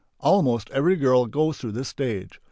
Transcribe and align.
Almost 0.21 0.71
every 0.71 0.95
girl 0.95 1.27
goes 1.27 1.59
through 1.59 1.73
this 1.73 1.89
stage. 1.89 2.39